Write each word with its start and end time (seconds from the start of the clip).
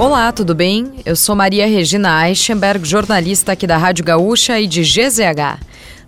Olá, 0.00 0.32
tudo 0.32 0.54
bem? 0.54 0.94
Eu 1.04 1.14
sou 1.14 1.36
Maria 1.36 1.66
Regina 1.66 2.26
Eichenberg, 2.26 2.88
jornalista 2.88 3.52
aqui 3.52 3.66
da 3.66 3.76
Rádio 3.76 4.02
Gaúcha 4.02 4.58
e 4.58 4.66
de 4.66 4.80
GZH. 4.80 5.60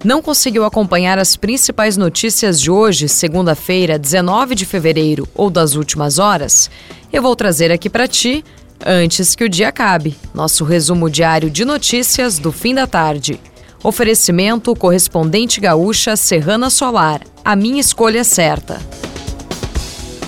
Não 0.02 0.22
conseguiu 0.22 0.64
acompanhar 0.64 1.18
as 1.18 1.36
principais 1.36 1.98
notícias 1.98 2.58
de 2.58 2.70
hoje, 2.70 3.06
segunda-feira, 3.06 3.98
19 3.98 4.54
de 4.54 4.64
fevereiro, 4.64 5.28
ou 5.34 5.50
das 5.50 5.74
últimas 5.74 6.18
horas? 6.18 6.70
Eu 7.12 7.20
vou 7.20 7.36
trazer 7.36 7.70
aqui 7.70 7.90
para 7.90 8.08
ti 8.08 8.42
antes 8.82 9.34
que 9.34 9.44
o 9.44 9.48
dia 9.48 9.68
acabe. 9.68 10.16
Nosso 10.34 10.64
resumo 10.64 11.10
diário 11.10 11.50
de 11.50 11.62
notícias 11.62 12.38
do 12.38 12.50
fim 12.50 12.74
da 12.74 12.86
tarde. 12.86 13.38
Oferecimento 13.84 14.74
correspondente 14.74 15.60
gaúcha 15.60 16.16
Serrana 16.16 16.70
Solar. 16.70 17.20
A 17.44 17.54
minha 17.54 17.82
escolha 17.82 18.24
certa. 18.24 18.80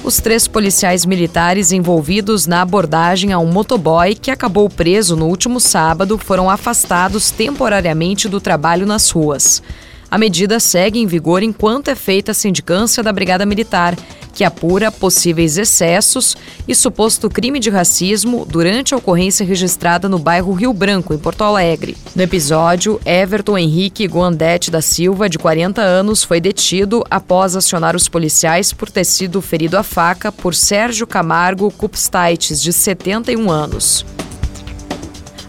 Os 0.04 0.18
três 0.18 0.46
policiais 0.46 1.06
militares 1.06 1.72
envolvidos 1.72 2.46
na 2.46 2.60
abordagem 2.60 3.32
a 3.32 3.38
um 3.38 3.46
motoboy 3.50 4.14
que 4.14 4.30
acabou 4.30 4.68
preso 4.68 5.16
no 5.16 5.26
último 5.26 5.58
sábado 5.58 6.18
foram 6.18 6.50
afastados 6.50 7.30
temporariamente 7.30 8.28
do 8.28 8.38
trabalho 8.38 8.84
nas 8.84 9.08
ruas. 9.08 9.62
A 10.10 10.18
medida 10.18 10.60
segue 10.60 11.00
em 11.00 11.06
vigor 11.06 11.42
enquanto 11.42 11.88
é 11.88 11.94
feita 11.94 12.32
a 12.32 12.34
sindicância 12.34 13.02
da 13.02 13.14
Brigada 13.14 13.46
Militar, 13.46 13.96
que 14.34 14.44
apura 14.44 14.90
possíveis 14.90 15.56
excessos 15.56 16.36
e 16.66 16.74
suposto 16.74 17.30
crime 17.30 17.60
de 17.60 17.70
racismo 17.70 18.44
durante 18.44 18.92
a 18.92 18.96
ocorrência 18.96 19.46
registrada 19.46 20.08
no 20.08 20.18
bairro 20.18 20.52
Rio 20.52 20.72
Branco, 20.72 21.14
em 21.14 21.18
Porto 21.18 21.44
Alegre. 21.44 21.96
No 22.14 22.22
episódio, 22.22 23.00
Everton 23.04 23.56
Henrique 23.56 24.06
Guandete 24.06 24.70
da 24.70 24.82
Silva, 24.82 25.28
de 25.28 25.38
40 25.38 25.80
anos, 25.80 26.24
foi 26.24 26.40
detido 26.40 27.04
após 27.10 27.54
acionar 27.54 27.94
os 27.94 28.08
policiais 28.08 28.72
por 28.72 28.90
ter 28.90 29.04
sido 29.04 29.40
ferido 29.40 29.78
a 29.78 29.82
faca 29.82 30.32
por 30.32 30.54
Sérgio 30.54 31.06
Camargo 31.06 31.70
Kupstaites, 31.70 32.60
de 32.60 32.72
71 32.72 33.50
anos. 33.50 34.04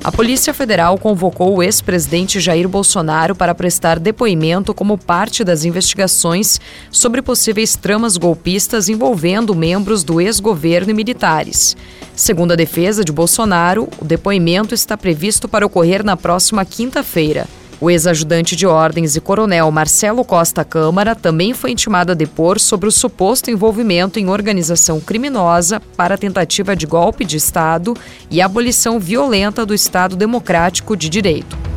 A 0.05 0.12
Polícia 0.12 0.54
Federal 0.54 1.00
convocou 1.00 1.55
o 1.55 1.63
ex-presidente 1.63 2.40
Jair 2.40 2.70
Bolsonaro 2.70 3.34
para 3.34 3.55
prestar 3.55 3.98
depoimento 3.98 4.71
como 4.71 4.99
parte 4.99 5.43
das 5.43 5.66
investigações 5.66 6.62
sobre 6.91 7.24
possíveis 7.24 7.76
tramas 7.76 8.15
golpistas 8.15 8.88
envolvendo 8.88 9.55
membros 9.55 10.04
do 10.04 10.21
ex-governo 10.21 10.91
e 10.91 10.93
militares. 10.93 11.76
Segundo 12.15 12.52
a 12.52 12.55
defesa 12.55 13.04
de 13.04 13.12
Bolsonaro, 13.12 13.90
o 13.99 14.05
depoimento 14.05 14.76
está 14.76 14.96
previsto 14.96 15.49
para 15.49 15.65
ocorrer 15.65 16.04
na 16.04 16.15
próxima 16.15 16.63
quinta-feira. 16.63 17.48
O 17.79 17.91
ex-ajudante 17.91 18.55
de 18.55 18.65
ordens 18.65 19.15
e 19.15 19.21
coronel 19.21 19.70
Marcelo 19.70 20.23
Costa 20.23 20.63
Câmara 20.63 21.13
também 21.13 21.54
foi 21.54 21.71
intimado 21.71 22.13
a 22.13 22.15
depor 22.15 22.59
sobre 22.59 22.87
o 22.87 22.91
suposto 22.91 23.51
envolvimento 23.51 24.18
em 24.18 24.29
organização 24.29 24.99
criminosa 25.01 25.81
para 25.98 26.18
tentativa 26.18 26.76
de 26.76 26.85
golpe 26.85 27.26
de 27.26 27.35
Estado 27.35 27.93
e 28.31 28.41
abolição 28.41 28.99
violenta 28.99 29.65
do 29.65 29.73
Estado 29.73 30.15
Democrático 30.15 30.96
de 30.96 31.09
Direito. 31.09 31.74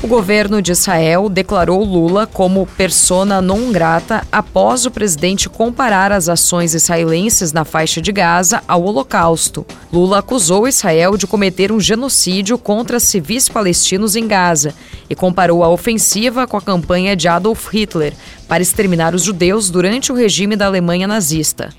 O 0.00 0.06
governo 0.06 0.62
de 0.62 0.70
Israel 0.70 1.28
declarou 1.28 1.82
Lula 1.82 2.24
como 2.24 2.64
persona 2.64 3.42
non 3.42 3.72
grata 3.72 4.24
após 4.30 4.86
o 4.86 4.92
presidente 4.92 5.48
comparar 5.48 6.12
as 6.12 6.28
ações 6.28 6.72
israelenses 6.72 7.52
na 7.52 7.64
faixa 7.64 8.00
de 8.00 8.12
Gaza 8.12 8.62
ao 8.68 8.84
Holocausto. 8.84 9.66
Lula 9.92 10.20
acusou 10.20 10.68
Israel 10.68 11.16
de 11.16 11.26
cometer 11.26 11.72
um 11.72 11.80
genocídio 11.80 12.56
contra 12.56 13.00
civis 13.00 13.48
palestinos 13.48 14.14
em 14.14 14.28
Gaza 14.28 14.72
e 15.10 15.16
comparou 15.16 15.64
a 15.64 15.68
ofensiva 15.68 16.46
com 16.46 16.56
a 16.56 16.62
campanha 16.62 17.16
de 17.16 17.26
Adolf 17.26 17.68
Hitler 17.72 18.14
para 18.46 18.62
exterminar 18.62 19.16
os 19.16 19.24
judeus 19.24 19.68
durante 19.68 20.12
o 20.12 20.14
regime 20.14 20.54
da 20.54 20.66
Alemanha 20.66 21.08
nazista. 21.08 21.70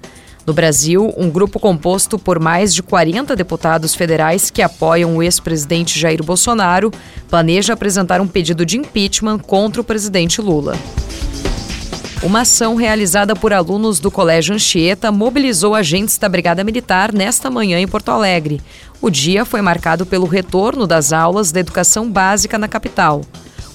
No 0.49 0.53
Brasil, 0.53 1.13
um 1.15 1.29
grupo 1.29 1.59
composto 1.59 2.17
por 2.17 2.39
mais 2.39 2.73
de 2.73 2.81
40 2.81 3.35
deputados 3.35 3.93
federais 3.93 4.49
que 4.49 4.63
apoiam 4.63 5.15
o 5.15 5.21
ex-presidente 5.21 5.99
Jair 5.99 6.23
Bolsonaro 6.23 6.91
planeja 7.29 7.73
apresentar 7.73 8.19
um 8.19 8.25
pedido 8.25 8.65
de 8.65 8.75
impeachment 8.75 9.37
contra 9.37 9.79
o 9.79 9.83
presidente 9.83 10.41
Lula. 10.41 10.75
Uma 12.23 12.41
ação 12.41 12.73
realizada 12.73 13.35
por 13.35 13.53
alunos 13.53 13.99
do 13.99 14.09
Colégio 14.09 14.55
Anchieta 14.55 15.11
mobilizou 15.11 15.75
agentes 15.75 16.17
da 16.17 16.27
Brigada 16.27 16.63
Militar 16.63 17.13
nesta 17.13 17.51
manhã 17.51 17.79
em 17.79 17.87
Porto 17.87 18.09
Alegre. 18.09 18.59
O 18.99 19.11
dia 19.11 19.45
foi 19.45 19.61
marcado 19.61 20.03
pelo 20.03 20.25
retorno 20.25 20.87
das 20.87 21.13
aulas 21.13 21.51
da 21.51 21.59
educação 21.59 22.09
básica 22.09 22.57
na 22.57 22.67
capital. 22.67 23.21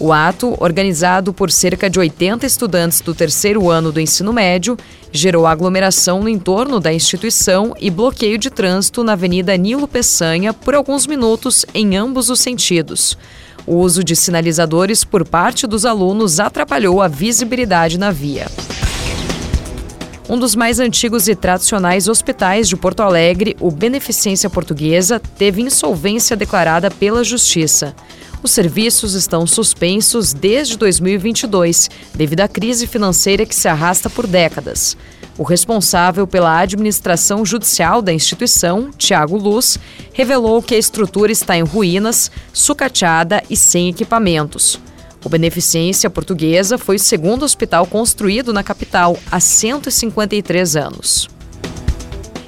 O 0.04 0.12
ato, 0.12 0.54
organizado 0.60 1.32
por 1.32 1.50
cerca 1.50 1.88
de 1.88 1.98
80 1.98 2.44
estudantes 2.44 3.00
do 3.00 3.14
terceiro 3.14 3.70
ano 3.70 3.90
do 3.90 3.98
ensino 3.98 4.34
médio, 4.34 4.76
gerou 5.10 5.46
aglomeração 5.46 6.20
no 6.20 6.28
entorno 6.28 6.78
da 6.78 6.92
instituição 6.92 7.74
e 7.80 7.88
bloqueio 7.88 8.36
de 8.36 8.50
trânsito 8.50 9.02
na 9.02 9.12
Avenida 9.12 9.56
Nilo 9.56 9.88
Peçanha 9.88 10.52
por 10.52 10.74
alguns 10.74 11.06
minutos 11.06 11.64
em 11.72 11.96
ambos 11.96 12.28
os 12.28 12.40
sentidos. 12.40 13.16
O 13.66 13.76
uso 13.76 14.04
de 14.04 14.14
sinalizadores 14.14 15.04
por 15.04 15.26
parte 15.26 15.66
dos 15.66 15.86
alunos 15.86 16.38
atrapalhou 16.38 17.00
a 17.00 17.08
visibilidade 17.08 17.96
na 17.96 18.10
via. 18.10 18.46
Um 20.26 20.38
dos 20.38 20.56
mais 20.56 20.80
antigos 20.80 21.28
e 21.28 21.34
tradicionais 21.34 22.08
hospitais 22.08 22.66
de 22.66 22.76
Porto 22.76 23.00
Alegre, 23.00 23.54
o 23.60 23.70
Beneficência 23.70 24.48
Portuguesa, 24.48 25.20
teve 25.20 25.60
insolvência 25.60 26.34
declarada 26.34 26.90
pela 26.90 27.22
Justiça. 27.22 27.94
Os 28.42 28.50
serviços 28.50 29.12
estão 29.14 29.46
suspensos 29.46 30.32
desde 30.32 30.78
2022, 30.78 31.90
devido 32.14 32.40
à 32.40 32.48
crise 32.48 32.86
financeira 32.86 33.44
que 33.44 33.54
se 33.54 33.68
arrasta 33.68 34.08
por 34.08 34.26
décadas. 34.26 34.96
O 35.36 35.42
responsável 35.42 36.26
pela 36.26 36.58
administração 36.58 37.44
judicial 37.44 38.00
da 38.00 38.12
instituição, 38.12 38.90
Tiago 38.96 39.36
Luz, 39.36 39.78
revelou 40.14 40.62
que 40.62 40.74
a 40.74 40.78
estrutura 40.78 41.32
está 41.32 41.54
em 41.54 41.62
ruínas, 41.62 42.30
sucateada 42.50 43.42
e 43.50 43.56
sem 43.56 43.90
equipamentos. 43.90 44.80
O 45.24 45.28
Beneficência 45.28 46.10
Portuguesa 46.10 46.76
foi 46.76 46.96
o 46.96 47.00
segundo 47.00 47.44
hospital 47.44 47.86
construído 47.86 48.52
na 48.52 48.62
capital 48.62 49.16
há 49.32 49.40
153 49.40 50.76
anos. 50.76 51.28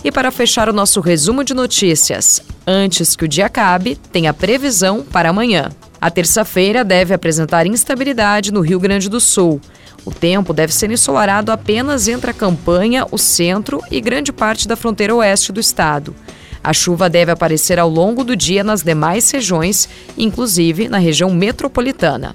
E 0.05 0.13
para 0.13 0.31
fechar 0.31 0.69
o 0.69 0.75
nosso 0.75 1.01
resumo 1.01 1.43
de 1.43 1.55
notícias, 1.55 2.43
antes 2.67 3.17
que 3.17 3.25
o 3.25 3.29
dia 3.29 3.47
acabe, 3.47 3.97
tem 4.13 4.29
a 4.29 4.35
previsão 4.35 5.03
para 5.03 5.31
amanhã. 5.31 5.71
A 5.99 6.11
terça-feira 6.11 6.85
deve 6.85 7.15
apresentar 7.15 7.67
instabilidade 7.67 8.53
no 8.53 8.61
Rio 8.61 8.79
Grande 8.79 9.09
do 9.09 9.21
Sul. 9.21 9.59
O 10.05 10.11
tempo 10.11 10.53
deve 10.53 10.73
ser 10.73 10.91
ensolarado 10.91 11.51
apenas 11.51 12.07
entre 12.07 12.31
a 12.31 12.35
campanha, 12.35 13.07
o 13.11 13.17
centro 13.17 13.83
e 13.91 14.03
grande 14.03 14.33
parte 14.33 14.69
da 14.69 14.77
fronteira 14.77 15.15
oeste 15.15 15.51
do 15.51 15.59
estado. 15.59 16.15
A 16.63 16.73
chuva 16.75 17.09
deve 17.09 17.33
aparecer 17.33 17.79
ao 17.79 17.89
longo 17.89 18.23
do 18.23 18.37
dia 18.37 18.63
nas 18.63 18.83
demais 18.83 19.31
regiões, 19.31 19.89
inclusive 20.17 20.89
na 20.89 20.99
região 20.99 21.31
metropolitana. 21.31 22.35